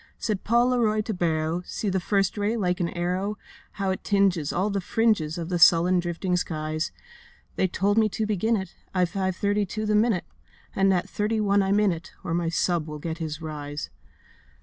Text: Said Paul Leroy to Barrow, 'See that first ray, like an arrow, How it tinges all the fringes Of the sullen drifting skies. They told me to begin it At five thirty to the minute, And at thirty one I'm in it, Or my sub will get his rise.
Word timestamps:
Said 0.17 0.43
Paul 0.43 0.69
Leroy 0.71 1.01
to 1.01 1.13
Barrow, 1.13 1.61
'See 1.63 1.87
that 1.89 1.99
first 1.99 2.35
ray, 2.35 2.57
like 2.57 2.79
an 2.79 2.89
arrow, 2.89 3.37
How 3.73 3.91
it 3.91 4.03
tinges 4.03 4.51
all 4.51 4.71
the 4.71 4.81
fringes 4.81 5.37
Of 5.37 5.49
the 5.49 5.59
sullen 5.59 5.99
drifting 5.99 6.35
skies. 6.35 6.91
They 7.55 7.67
told 7.67 7.99
me 7.99 8.09
to 8.09 8.25
begin 8.25 8.57
it 8.57 8.73
At 8.95 9.09
five 9.09 9.35
thirty 9.35 9.63
to 9.67 9.85
the 9.85 9.93
minute, 9.93 10.25
And 10.75 10.91
at 10.91 11.07
thirty 11.07 11.39
one 11.39 11.61
I'm 11.61 11.79
in 11.79 11.91
it, 11.91 12.13
Or 12.23 12.33
my 12.33 12.49
sub 12.49 12.87
will 12.87 12.97
get 12.97 13.19
his 13.19 13.43
rise. 13.43 13.91